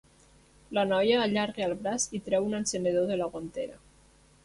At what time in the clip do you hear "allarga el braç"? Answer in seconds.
1.27-2.09